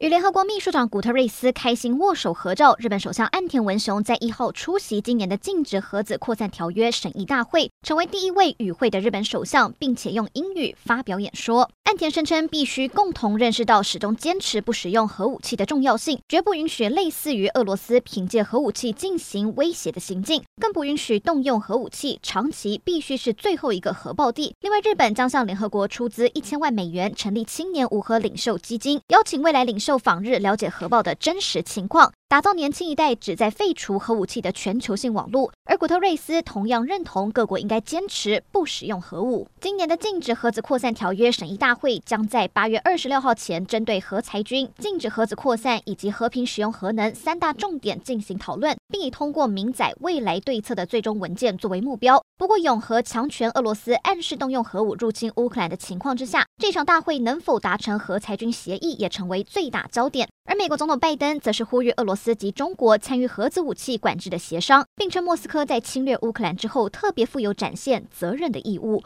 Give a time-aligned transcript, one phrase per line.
[0.00, 2.76] 与联合国秘书长古特瑞斯开心握手合照。
[2.78, 11.68] 日本首相岸田文雄在一号出席今年的禁止核子扩散条约审议大会，成为第一位与会的日本首相，并且用英语发表演说。
[11.82, 24.54] 岸田声称，必须共同认识到始终坚持不使用核武器的重要性，绝不允许类似于俄罗斯凭借核武器进行威胁的行径，更不允许动用核武器，长期必须是最后一个核爆地。
[24.60, 29.87] 另外，日本将向联合国出资一千万美元，成立青年无核领袖基金，邀请未来领袖。
[29.88, 35.50] 就访日了解核爆的真实情况，打造年轻一代旨在废除核武器的全球性网络。
[35.64, 39.48] 而古特瑞斯同样认同各国应该坚持不使用核武。
[39.62, 52.22] 今年的禁止核子扩散条约审议大会将在八月二十六号前，针对核裁军、禁止核子扩散以及和平使用核能三大重点进行讨论，并以通过明载未来对策的最终文件作为目标。
[52.36, 60.28] 不过，永和强权俄罗斯暗示动用核武入侵乌克兰的情况之下，这场大会能否达成核裁军协议也成为最大焦点。
[60.44, 68.96] 而美国总统拜登则是呼吁俄罗斯斯及中国参与核子武器管制的协商，并称莫斯科在侵略乌克兰之后特别负有展现责任的义务。